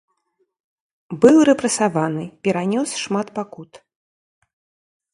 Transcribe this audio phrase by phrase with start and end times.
[1.25, 3.71] Быў рэпрэсаваны, перанёс шмат пакут.